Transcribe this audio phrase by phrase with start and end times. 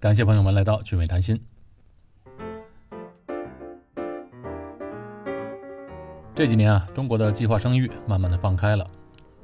[0.00, 1.44] 感谢朋友们来到聚美谈心。
[6.36, 8.88] 这几年啊，中国的计划生育慢慢的放开了，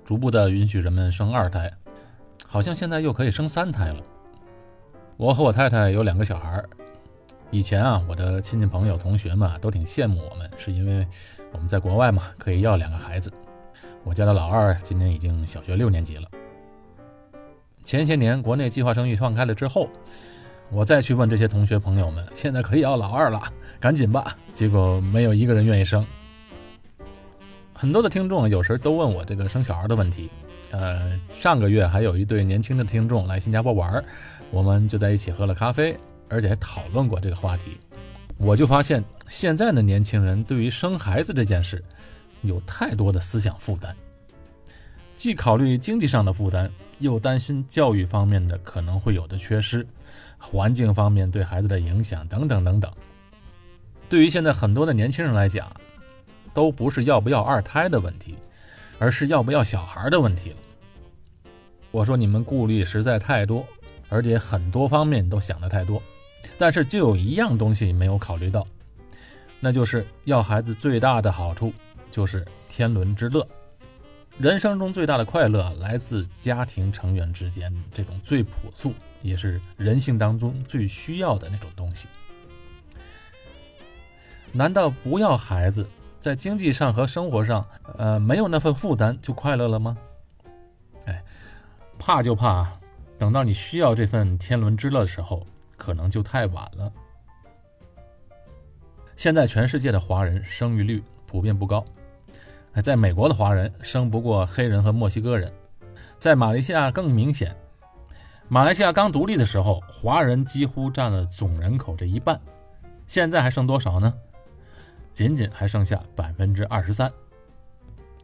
[0.04, 1.68] 逐步的允许人们生二胎，
[2.46, 4.00] 好像现在又可以生三胎了。
[5.16, 6.70] 我和我太太有两个小孩儿，
[7.50, 11.04] 以前啊，我的亲戚朋友、同学们都挺羡慕我们，是因为
[11.50, 13.28] 我们在国外嘛，可以要两个孩子。
[14.04, 16.28] 我家的老二今年已经小学六年级了。
[17.82, 19.90] 前些年国内计划生育放开了之后，
[20.70, 23.42] 我再去问这些同学朋友们，现在可以要老二了，
[23.78, 24.36] 赶紧吧。
[24.52, 26.04] 结果没有一个人愿意生。
[27.72, 30.30] 很多的听众有时都问我这个生小孩的问题，
[30.70, 34.02] 呃，上个月还有一对年轻的听众来新加坡玩，
[34.50, 35.96] 我们就在一起喝了咖啡，
[36.28, 37.78] 而且还讨论过这个话题。
[38.38, 41.82] 我就发现现在的年轻人对于生孩子这件事，
[42.42, 43.94] 有太多的思想负担，
[45.14, 46.70] 既考虑经济上的负担，
[47.04, 49.86] 又担心教育方面的可能会有的缺失，
[50.38, 52.90] 环境方面对孩子的影响等等等等。
[54.08, 55.70] 对于现在很多的年轻人来讲，
[56.54, 58.38] 都不是要不要二胎的问题，
[58.98, 60.56] 而是要不要小孩的问题了。
[61.90, 63.66] 我说你们顾虑实在太多，
[64.08, 66.02] 而且很多方面都想的太多，
[66.56, 68.66] 但是就有一样东西没有考虑到，
[69.60, 71.70] 那就是要孩子最大的好处
[72.10, 73.46] 就是天伦之乐。
[74.38, 82.08] 人生中最大的快乐来自家庭成员之间这种最朴素，也是人性当中最需要的那种东西。
[84.50, 85.88] 难道不要孩子？
[86.20, 87.64] 在经济上和生活上，
[87.98, 89.96] 呃，没有那份负担就快乐了吗？
[91.04, 91.22] 哎，
[91.98, 92.72] 怕就怕，
[93.18, 96.92] 等到你需要这份天伦之乐的时候，可能就太晚了。
[99.16, 101.84] 现在全世界的华人生育率普遍不高，
[102.82, 105.52] 在美国的华人生不过黑人和墨西哥人，
[106.18, 107.56] 在马来西亚更明显。
[108.48, 112.38] 马来西亚刚独立的时候，华人几乎占了总人口这一半，
[113.06, 114.12] 现在还剩多少呢？
[115.12, 117.10] 仅仅还剩下百分之二十三，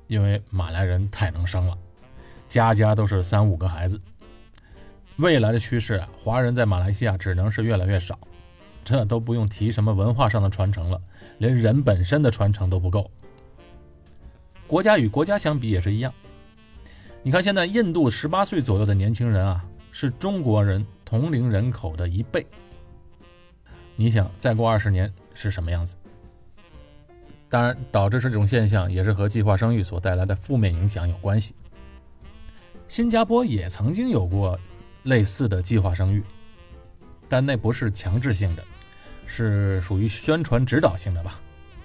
[0.08, 1.78] 因为马来人太能生了，
[2.48, 4.00] 家家都是三五个孩子。
[5.16, 8.18] 未来的趋势啊，华人在马来西亚只能是越来越少，
[8.84, 11.00] 这都不用提什么文化上的传承了，
[11.38, 13.10] 连人本身的传承都不够。
[14.70, 16.14] 国家与国家相比也是一样，
[17.24, 22.46] 你看现在印度十八岁左右的年轻人啊，是中国人同龄人口的一倍。
[23.96, 25.96] 你想再过二十年是什么样子？
[27.48, 31.52] 当然，导致这种现象也是和计划生育所带来的负面影响有关系。
[32.86, 34.56] 新加坡也曾经有过
[35.02, 36.22] 类似的计划生育，
[37.28, 38.64] 但那不是强制性的，
[39.26, 41.40] 是属于宣传指导性的吧？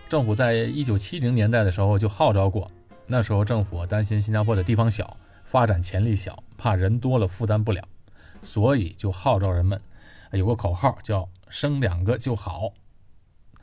[0.08, 2.70] 政府在一九七零年代的时候就号召过，
[3.08, 7.88] 那时候政府担心新加坡的地方小，发展潜力小，怕人多了负担不了，
[8.42, 9.80] 所以就号召人们
[10.32, 12.74] 有个口号叫“生两个就好”。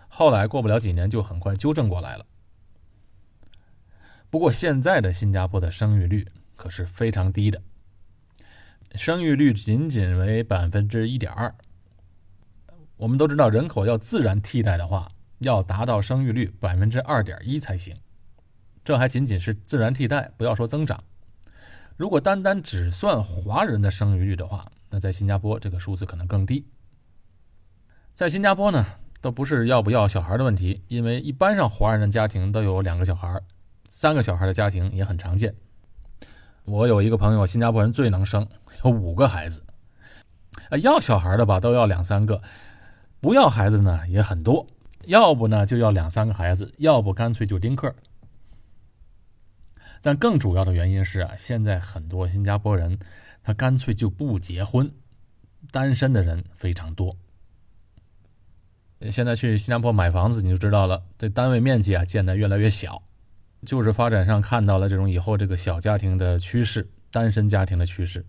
[0.09, 2.25] 后来过不了几年，就很快纠正过来了。
[4.31, 7.61] 不过现在的新加坡的生育率可是非常低的，
[8.95, 11.55] 生育率仅仅为百分之一点二。
[12.97, 15.11] 我们都知道，人口要自然替代的话，
[15.41, 17.97] 要达到生育率百分之二点一才行。
[18.85, 21.03] 这还仅仅是自然替代，不要说增长。
[21.97, 26.67] 如果单单只算华人的生育率的话，那在新加坡这个数字可能更低。
[28.15, 28.85] 在新加坡呢？
[29.21, 33.41] 都不是要不要小孩的问题，因为一般上华人的家庭都有两个小孩，
[33.89, 35.55] 三个小孩的家庭也很常见。
[36.65, 38.45] 我有一个朋友，新加坡人最能生，
[38.83, 39.63] 有五个孩子。
[40.71, 42.43] 啊，要小孩的吧，都要两三个；
[43.21, 44.67] 不要孩子呢，也很多。
[45.05, 47.95] 要不呢，就要两三个孩子；要不干脆就丁克。
[50.03, 52.99] 但更主要的原因是啊，现在很多新加坡人
[53.43, 54.93] 他干脆就不结婚，
[55.71, 57.17] 单身的人非常多。
[59.11, 63.03] 现在去新加坡买房子，你就知道了，这单位面积啊建得越来越小，
[63.65, 68.25] 就是发展上看到了这种以后这个小家庭的趋势，单身家庭的趋势。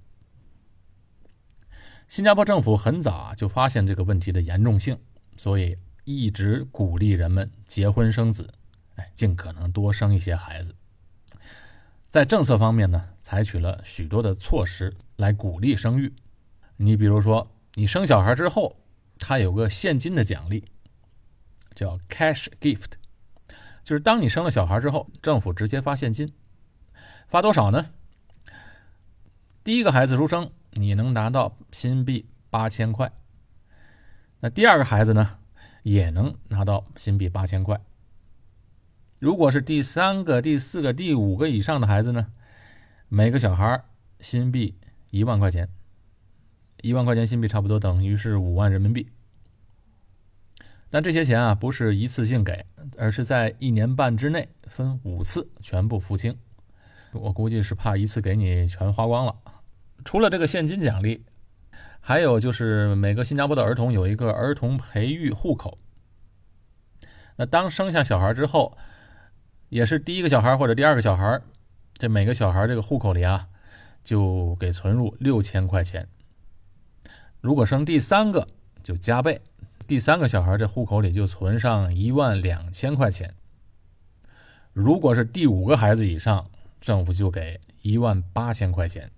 [2.08, 4.98] 新加坡政府很早就发现这个问题的严重性，
[5.38, 8.52] 所以一直鼓励人们结婚生子，
[8.96, 10.76] 哎，尽可能多生一些孩子。
[12.14, 16.14] 在政策方面呢，采取了许多的措施来鼓励生育。
[16.78, 18.78] 你比如说，你生小孩之后。
[19.18, 20.66] 他有个现金的奖励，
[21.74, 22.94] 叫 cash gift，
[23.84, 26.34] 就是当你生了小孩之后，政府直接发现金，
[27.28, 27.92] 发多少呢？
[29.64, 33.12] 第一个孩子出生，你能拿到新币八千块。
[34.42, 35.40] 那第二个孩子呢，
[35.84, 37.80] 也能拿到新币八千块。
[39.24, 42.28] 如果是第三个、第四个、第五个以上的孩子呢，
[43.08, 43.82] 每个小孩
[44.20, 44.76] 新币
[45.12, 45.70] 一万块钱。
[46.82, 49.08] 一万块钱新币差不多等于是五万人民币。
[50.90, 52.66] 但这些钱啊，不是一次性给，
[52.98, 56.38] 而是在一年半之内分五次全部付清。
[57.14, 59.34] 我估计是怕一次给你全花光了。
[60.04, 61.24] 除了这个现金奖励，
[62.02, 65.78] 还有就是每个新加坡的儿童有一个儿童培育户口。
[67.38, 68.78] 那当生下小孩之后，
[69.74, 71.42] 也是第一个小孩或者第二个小孩，
[71.96, 73.48] 这每个小孩这个户口里啊，
[74.04, 76.08] 就给存入六千块钱。
[77.42, 78.48] 如果生第三个，
[78.84, 79.42] 就加倍。
[79.88, 83.34] 第三个小孩这户口里就存上一万两千块钱。
[84.74, 86.46] 如果是第五个孩子以上，
[86.80, 89.10] 政府就给一万八千块钱。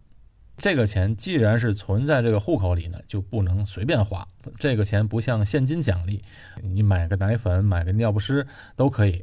[0.58, 4.26] 这个钱既然是存在这个户口里呢，就不能随便花。
[4.58, 6.24] 这个钱不像现金奖励，
[6.62, 8.48] 你买个奶粉、买个尿不湿
[8.78, 9.22] 都可以。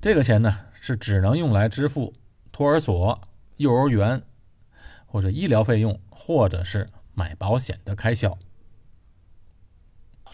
[0.00, 2.14] 这个钱呢，是只能用来支付
[2.50, 3.20] 托儿所、
[3.58, 4.22] 幼儿园
[5.04, 8.38] 或者医疗费用，或者是买保险的开销。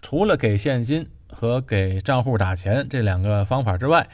[0.00, 4.08] 除了给现金和给账户打钱这两个方法之外，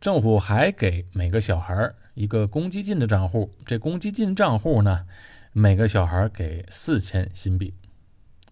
[0.00, 3.52] 政府还给每个小孩一个公积金的账户。
[3.64, 5.06] 这公积金账户呢，
[5.52, 7.72] 每个小孩给四千新币，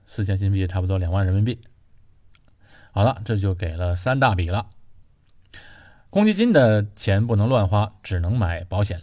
[0.07, 1.61] 四千新币差不多两万人民币。
[2.93, 4.67] 好了，这就给了三大笔了。
[6.11, 9.01] 公积金的钱不能乱花，只能买保险。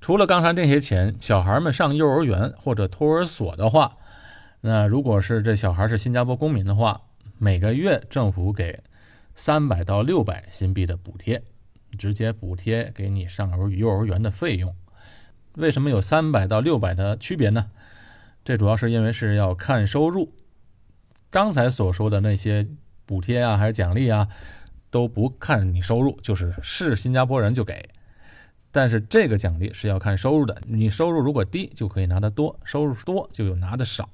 [0.00, 3.96] 除了刚才那些钱，小孩们上幼儿园或者托儿所的话。
[4.60, 7.02] 那如果是这小孩是新加坡公民的话，
[7.38, 8.80] 每个月政府给
[9.34, 11.42] 三百到六百新币的补贴，
[11.98, 14.74] 直接补贴给你上儿幼儿园的费用。
[15.54, 17.70] 为什么有三百到六百的区别呢？
[18.44, 20.32] 这主要是因为是要看收入。
[21.30, 22.66] 刚才所说的那些
[23.04, 24.28] 补贴啊，还是奖励啊，
[24.96, 27.86] 都不看你收入，就是是新加坡人就给。
[28.72, 34.08] 但是这个奖励是要看收入的，你收入如果低就可以拿得多，收入多就有拿的少。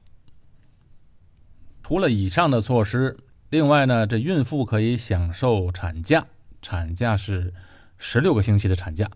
[1.85, 3.17] 除了以上的措施，
[3.51, 6.27] 另外呢，这孕妇可以享受产假，
[6.61, 7.55] 产假是
[7.97, 9.09] 十六个星期的产假。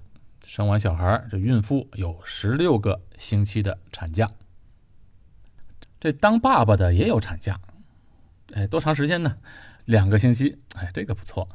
[0.46, 4.30] 生完小孩，这孕妇有十六个星期的产假。
[5.98, 7.58] 这当爸爸的也有产假，
[8.52, 9.36] 哎，多长时间呢？
[9.86, 11.48] 两个星期，哎，这个不错。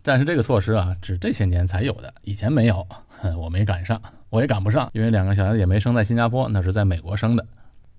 [0.00, 2.86] 但是这个措施啊，只这些年才有的，以前没有，
[3.36, 4.00] 我没赶上，
[4.30, 7.46] 我也赶不上，因为两个小孩也没生在新加坡，那是在美国生的。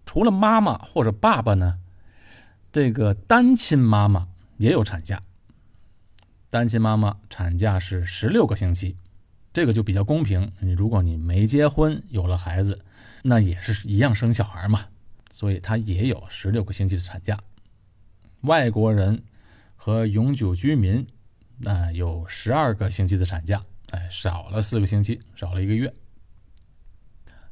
[0.05, 1.79] 除了妈妈或者爸爸呢？
[2.71, 4.27] 这个单亲妈妈
[4.57, 5.19] 也有产假，
[6.51, 8.95] 单亲妈妈产假是十六个星期，
[9.51, 10.51] 这个就比较公平。
[10.59, 12.79] 你如果你没结婚有了孩子，
[13.23, 14.85] 那也是一样生小孩嘛，
[15.31, 17.39] 所以她也有十六个星期的产假。
[18.41, 19.23] 外国人
[19.81, 21.07] 和永久居民
[21.57, 25.93] 那有十二个星期的产假，哎，少了四个星期，少了一个月。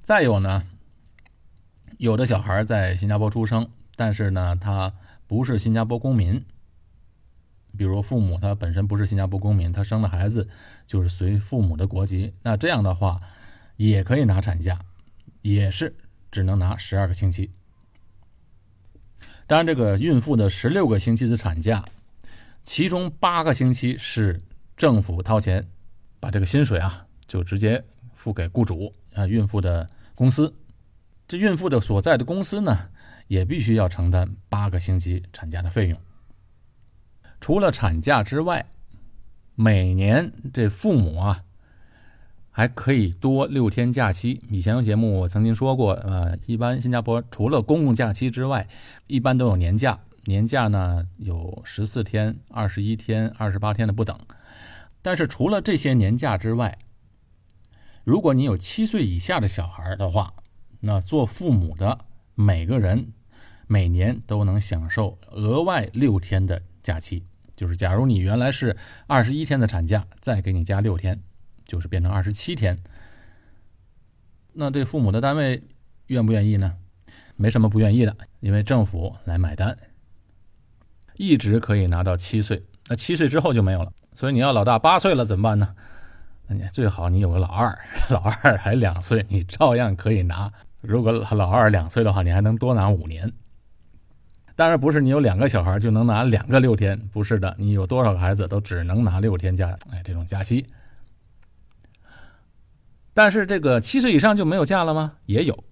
[0.04, 0.68] 再有呢，
[1.98, 4.94] 有的小孩在新加坡出生，但是呢，他
[5.26, 6.44] 不是新加坡公民，
[7.78, 10.50] 比如父母他本身不是新加坡公民，他生的孩子
[10.86, 13.22] 就是随父母的国籍，那这样的话
[13.78, 14.78] 也可以拿产假，
[15.42, 15.96] 也是
[16.30, 17.52] 只能拿十二个星期。
[19.48, 21.86] 当然，这个孕妇的十六个星期的产假，
[22.68, 24.42] 其中八个星期是
[24.76, 25.66] 政府掏钱，
[26.20, 27.82] 把这个薪水啊就直接
[28.14, 30.54] 付给雇主啊，孕妇的公司。
[31.30, 32.90] 这孕妇的所在的公司呢？
[33.28, 35.98] 也必须要承担八个星期产假的费用。
[37.40, 38.66] 除了产假之外，
[39.56, 41.46] 每年这父母啊
[42.52, 44.42] 还可以多六天假期。
[44.50, 48.68] 以前有节目我曾经说过，呃，一般新加坡除了公共假期之外，
[49.08, 49.98] 一般都有年假。
[50.28, 54.16] 年假呢有十四天、二十一天、二十八天的不等。
[55.02, 56.78] 但是除了这些年假之外，
[58.04, 60.34] 如果你有七岁以下的小孩的话，
[60.82, 62.06] 那做父母的
[62.36, 63.14] 每个人。
[63.70, 71.22] 每年都能享受额外六天的假期，就是假如你原来是二十一天的产假，再给你加六天，
[71.66, 72.82] 就是变成二十七天。
[74.54, 75.62] 那这父母的单位
[76.06, 76.78] 愿不愿意呢？
[77.36, 79.78] 没什么不愿意的，因为政府来买单，
[81.18, 83.92] 一直可以拿到七岁，那七岁之后就没有了。
[84.14, 85.76] 所以你要老大八岁了怎么办呢？
[86.50, 87.78] 你最好你有个老二，
[88.10, 90.52] 老二还两岁，你照样可以拿。
[90.80, 93.32] 如果老二两岁的话，你还能多拿五年。
[94.56, 100.66] 当然不是你有两个小孩就能拿两个六天，不是的，你有多少个孩子都只能拿六天假，哎，这种假期。
[103.14, 105.14] 但是这个七岁以上就没有假了吗？
[105.26, 105.64] 也有，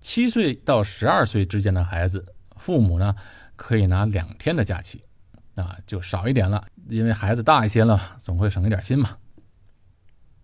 [0.00, 3.12] 七岁到十二岁之间的孩子，父母呢
[3.56, 5.02] 可以拿两天的假期，
[5.56, 9.18] 啊，就少一点了，因为孩子大一些了，总会省一点心嘛。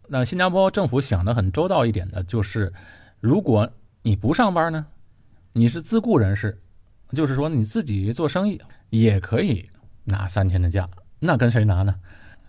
[0.09, 2.73] 那新加坡政府想的很周到一点的就是，
[3.21, 3.71] 如果
[4.03, 4.87] 你不上班呢？
[5.53, 6.61] 你是自雇人士，
[7.13, 8.61] 就是说你自己做生意
[8.91, 9.71] 也可以
[10.05, 10.89] 拿三天的假。
[11.21, 12.01] 那跟谁拿呢？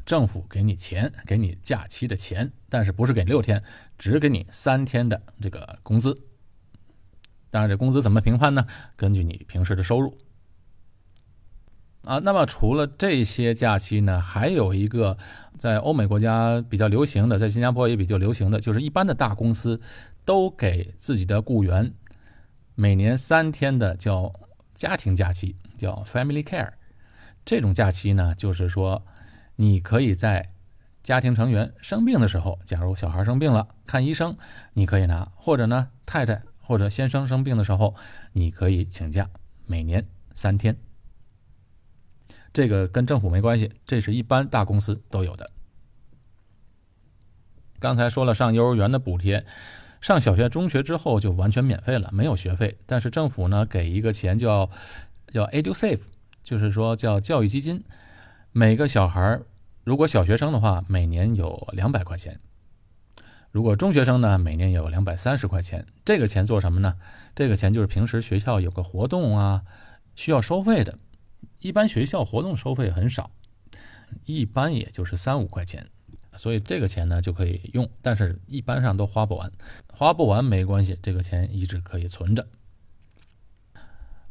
[0.03, 3.61] 政府给你钱，给你假期的钱，但是不是给六天，
[3.99, 6.17] 只给你三天的这个工资。
[7.51, 8.65] 当然，这工资怎么评判呢？
[8.95, 10.17] 根据你平时的收入。
[12.03, 15.17] 啊，那么除了这些假期呢，还有一个
[15.57, 19.81] 在欧美国家比较流行的，在新加坡也比较流行的，就是一般的大公司
[20.23, 21.93] 都给自己的雇员
[22.75, 24.33] 每年三天的叫
[24.73, 26.71] 家庭假期，叫 Family Care。
[27.43, 29.05] 这种假期呢，就是说
[29.57, 30.53] 你可以在
[31.03, 34.37] 家庭成员生病的时候，假如小孩生病了看医生，
[34.73, 37.95] 你可以拿；或者呢，太太或者先生生病的时候，
[38.31, 39.27] 你可以请假，
[39.65, 40.77] 每年三天。
[42.53, 45.49] 这个跟政府没关系，这是一般大公司都有的。
[47.79, 49.43] 刚才说了上幼儿园的补贴，
[49.99, 52.77] 上小学、中学之后就完全免费了，没有学费。
[52.85, 54.69] 但是政府呢给一个钱叫
[55.33, 56.01] 叫 EduSave，
[56.43, 57.83] 就是说叫教育基金。
[58.51, 59.39] 每个小孩
[59.83, 62.35] 如果小学生的话，每年有两百块钱；
[63.51, 65.85] 如果中学生呢，每年有两百三十块钱。
[66.05, 66.95] 这个钱做什么呢？
[67.35, 69.63] 这个钱就是平时学校有个活动啊，
[70.15, 70.99] 需要收费的。
[71.59, 73.31] 一般学校活动收费很少，
[74.25, 75.87] 一般也就是三五块钱，
[76.37, 79.51] 所以这个钱呢就可以用，但是一般上都花不完，
[79.91, 82.45] 花不完没关系，这个钱一直可以存着。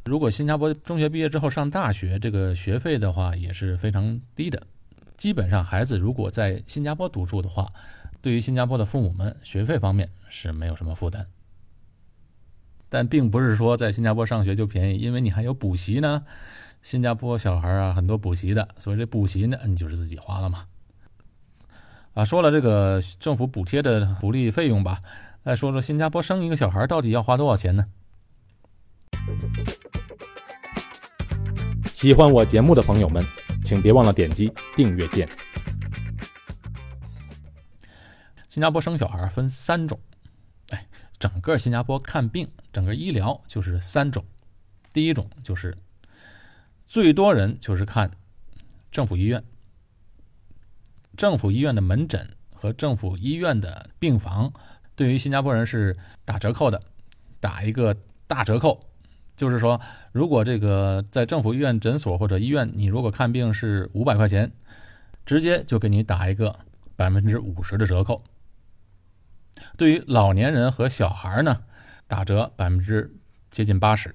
[0.05, 4.65] 如果新加坡中学毕业之后上大学，这个学费的话也是非常低的，
[5.17, 7.71] 基本上孩子如果在新加坡读书的话，
[8.21, 11.27] 对于新加坡的父母们学费方面是没有什么负担。
[12.89, 16.23] 但并不是说在新加坡上学就便宜，因为你还有补习呢。
[16.81, 20.65] 新加坡小孩啊，很多补习的，所以这补习呢，你就是自己花了嘛。
[22.13, 25.01] 啊，说了这个政府补贴的福利费用吧，
[25.43, 27.85] 再说说新加坡生一个小孩到底要花多少钱呢？
[31.93, 33.23] 喜欢我节目的朋友们，
[33.61, 35.27] 请别忘了点击订阅键。
[38.49, 39.99] 新加坡生小孩分三种，
[40.71, 40.87] 哎，
[41.19, 44.25] 整个新加坡看病，整个医疗就是三种，
[44.91, 45.77] 第一种就是。
[46.87, 48.09] 最多人就是看
[48.91, 49.43] 政府医院，
[51.15, 54.51] 政府医院的门诊和政府医院的病房，
[54.95, 56.81] 对于新加坡人是打折扣的，
[57.39, 58.83] 打一个大折扣。
[59.37, 59.79] 就是说，
[60.11, 64.51] 如果这个在政府医院诊所或者医院，你如果看病是五百块钱，
[65.27, 66.59] 直接就给你打一个
[66.95, 68.19] 百分之五十的折扣。
[69.77, 71.61] 对于老年人和小孩呢，
[72.07, 73.13] 打折百分之
[73.51, 74.13] 接近八十。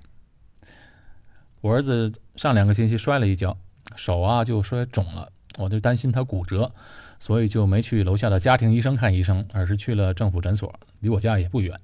[1.60, 3.56] 我儿子上两个星期摔了一跤，
[3.96, 6.70] 手啊就摔肿了，我就担心他骨折，
[7.18, 11.80] 所以就没去楼下的家庭医生看医生，而是去了政府诊所，离我家也不远。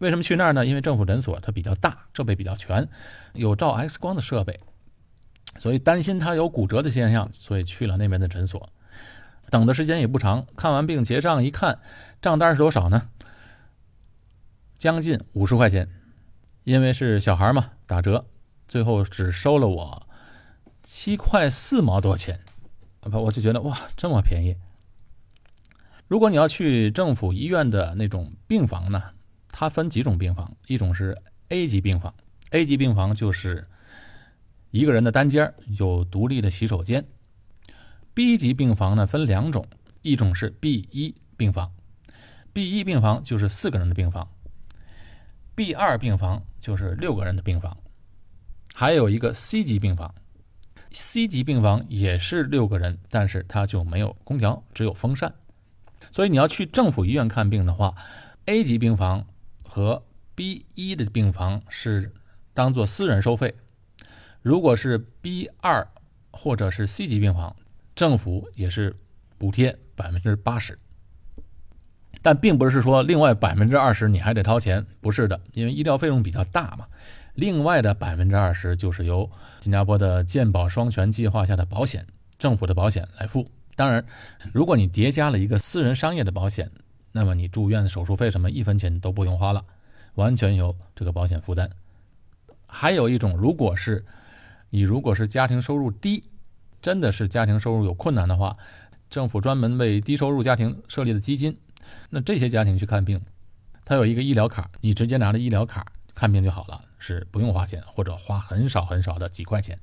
[0.00, 0.66] 为什么去那儿呢？
[0.66, 2.88] 因为政府诊所它比较大，设备比较全，
[3.34, 4.58] 有照 X 光的设备，
[5.58, 8.68] 所以担心他有骨折的现象，所以去了那边的诊所。
[9.50, 11.78] 等的时间也不长，看完病结账一看，
[12.20, 13.08] 账单是多少呢？
[14.76, 15.88] 将近五十块钱，
[16.64, 18.26] 因为是小孩嘛，打折。
[18.66, 20.08] 最后只收了我
[20.82, 22.40] 七块四毛多钱，
[23.02, 24.56] 我就觉得哇，这么便宜。
[26.08, 29.12] 如果你要去政府医院的那种病房呢，
[29.48, 31.16] 它分几种病房，一种是
[31.48, 32.14] A 级病房
[32.50, 33.68] ，A 级病房就是
[34.70, 37.06] 一个人的单间，有独立的洗手间。
[38.14, 39.66] B 级病房呢分两种，
[40.02, 41.72] 一种是 B 一病房
[42.52, 44.30] ，B 一病房就是四个人的病房
[45.56, 47.76] ，B 二病房就是六个人的病房。
[48.72, 50.14] 还有一个 C 级病房
[50.92, 55.34] ，C 级病房也是六个人，但是它就没有空调，只有风扇。
[56.12, 57.96] 所以你要去政府医院看病的话
[58.46, 59.26] ，A 级病房
[59.64, 60.04] 和
[60.36, 62.12] B 一的病房是
[62.52, 63.56] 当做私人收费。
[64.40, 65.88] 如果是 B 二
[66.30, 67.56] 或者是 C 级病房，
[67.94, 68.94] 政府也是
[69.38, 70.78] 补贴百分之八十。
[72.22, 76.86] 但并不是说另外百分之二十你还得掏钱，不是的，因为医疗费用比较大嘛。
[77.34, 82.06] 另外的百分之二十就是由新加坡的健保双全计划下的保险，
[82.38, 83.50] 政府的保险来付。
[83.76, 84.04] 当然，
[84.52, 86.70] 如果你叠加了一个私人商业的保险，
[87.10, 89.64] 那么你住院手术费什么一分钱都不用花了，
[90.14, 91.68] 完全由这个保险负担。
[92.66, 94.04] 还有一种，如果是
[94.70, 96.22] 你如果是家庭收入低，
[96.84, 98.58] 真的是家庭收入有困难的话，
[99.08, 101.56] 政府专门为低收入家庭设立的基金，
[102.10, 103.22] 那这些家庭去看病，
[103.86, 106.84] 他有一个医疗卡，你直接拿着医疗卡看病就好了。
[106.98, 109.78] 是不用花钱，或者花很少很少的几块钱。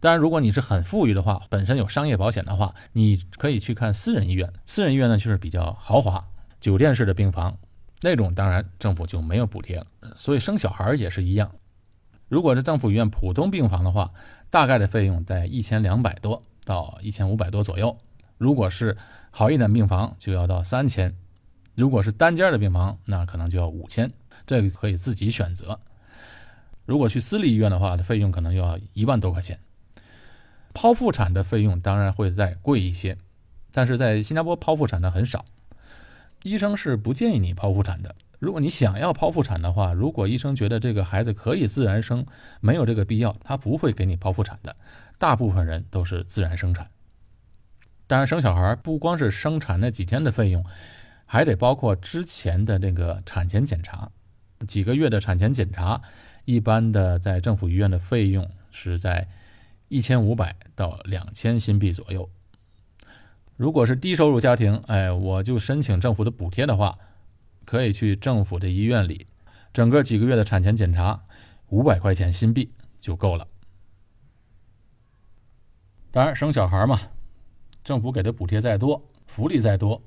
[0.00, 4.50] 当然，如果你是很富裕的话，本身有商业保险的话，你可以去看私人医院。
[4.64, 6.26] 私人医院呢，就是比较豪华，
[6.58, 7.58] 酒店式的病房，
[8.00, 9.86] 那种当然政府就没有补贴了。
[10.16, 11.54] 所以生小孩也是一样，
[12.28, 14.12] 如果是政府医院普通病房的话，
[14.50, 17.96] 大概的费用在一千两百多到一千五百多左右；
[18.36, 18.96] 如果是
[19.30, 21.12] 好一点病房，就要到三千；
[21.74, 24.10] 如果是单间的病房，那可能就要五千。
[24.46, 25.78] 这个可以自己选择。
[26.86, 29.60] 如果去私立医院的话，的费用可能要一万多块钱。
[30.72, 33.18] 剖腹产的费用当然会再贵一些，
[33.72, 35.44] 但是在新加坡剖腹产的很少，
[36.42, 38.14] 医生是不建议你剖腹产的。
[38.38, 42.24] 如果你想要剖腹产的话，如果医生觉得这个孩子可以自然生，
[42.60, 44.76] 没有这个必要，他不会给你剖腹产的。
[45.18, 46.88] 大部分人都是自然生产。
[48.06, 50.64] 当然，生小孩不光是生产那几天的费用，
[51.26, 54.10] 还得包括之前的那个产前检查，
[54.66, 56.00] 几个月的产前检查。
[56.44, 59.28] 一般的在政府医院的费用是在
[59.88, 62.30] 一千五百到两千新币左右。
[63.56, 66.96] 如果是低收入家庭，哎，我就申请政府的补贴的话，
[67.68, 69.26] 可以去政府的医院里，
[69.74, 71.22] 整个几个月的产前检查，
[71.68, 73.46] 五百块钱新币就够了。
[76.10, 76.98] 当然，生小孩嘛，
[77.84, 80.02] 政府给的补贴再多，福利再多，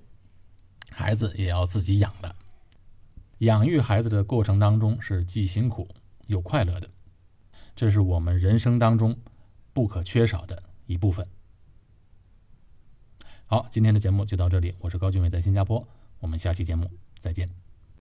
[0.89, 2.35] 孩子也要自己养的。
[3.37, 5.87] 养育孩子的过程当中是既辛苦。
[6.25, 6.89] 又快乐的，
[7.75, 9.15] 这是我们人生当中
[9.71, 11.27] 不可缺少的一部分。
[13.45, 15.87] 好，今天的节目就到这里，我是高俊伟，在新加坡，
[16.19, 16.89] 我们下期节目
[17.21, 17.47] 再见。